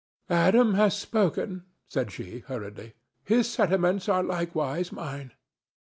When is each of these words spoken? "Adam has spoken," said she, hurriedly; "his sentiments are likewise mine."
"Adam 0.31 0.73
has 0.73 0.97
spoken," 0.97 1.63
said 1.87 2.11
she, 2.11 2.39
hurriedly; 2.47 2.95
"his 3.23 3.47
sentiments 3.47 4.09
are 4.09 4.23
likewise 4.23 4.91
mine." 4.91 5.31